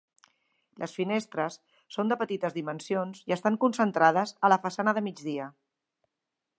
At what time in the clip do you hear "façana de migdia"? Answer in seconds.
4.67-5.51